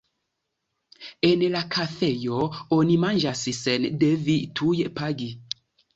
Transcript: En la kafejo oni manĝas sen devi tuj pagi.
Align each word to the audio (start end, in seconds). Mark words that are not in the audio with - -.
En 1.27 1.43
la 1.55 1.59
kafejo 1.75 2.39
oni 2.79 2.95
manĝas 3.05 3.45
sen 3.59 3.87
devi 4.05 4.39
tuj 4.61 4.77
pagi. 5.03 5.29